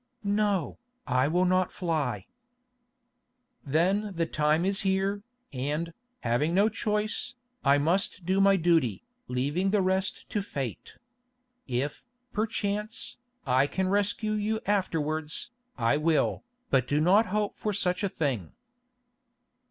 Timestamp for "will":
1.27-1.45, 15.97-16.43